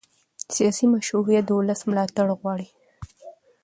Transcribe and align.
سیاسي 0.55 0.85
مشروعیت 0.95 1.43
د 1.47 1.51
ولس 1.59 1.81
ملاتړ 1.89 2.27
غواړي 2.39 2.67